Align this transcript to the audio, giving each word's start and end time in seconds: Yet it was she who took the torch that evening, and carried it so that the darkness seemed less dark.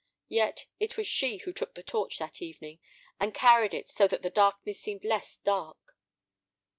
Yet 0.29 0.65
it 0.79 0.97
was 0.97 1.05
she 1.05 1.37
who 1.37 1.53
took 1.53 1.75
the 1.75 1.83
torch 1.83 2.17
that 2.17 2.41
evening, 2.41 2.79
and 3.19 3.35
carried 3.35 3.75
it 3.75 3.87
so 3.87 4.07
that 4.07 4.23
the 4.23 4.31
darkness 4.31 4.79
seemed 4.79 5.05
less 5.05 5.37
dark. 5.37 5.77